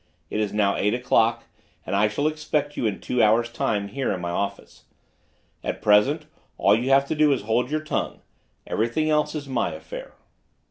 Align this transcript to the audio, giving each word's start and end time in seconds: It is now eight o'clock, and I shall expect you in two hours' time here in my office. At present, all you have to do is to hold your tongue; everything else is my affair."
It 0.31 0.39
is 0.39 0.51
now 0.51 0.75
eight 0.77 0.95
o'clock, 0.95 1.43
and 1.85 1.95
I 1.95 2.07
shall 2.07 2.25
expect 2.25 2.75
you 2.75 2.87
in 2.87 2.99
two 3.01 3.21
hours' 3.21 3.51
time 3.51 3.89
here 3.89 4.11
in 4.11 4.19
my 4.19 4.31
office. 4.31 4.85
At 5.63 5.79
present, 5.83 6.25
all 6.57 6.73
you 6.75 6.89
have 6.89 7.05
to 7.09 7.15
do 7.15 7.31
is 7.31 7.41
to 7.41 7.45
hold 7.45 7.69
your 7.69 7.83
tongue; 7.83 8.21
everything 8.65 9.11
else 9.11 9.35
is 9.35 9.47
my 9.47 9.73
affair." 9.75 10.13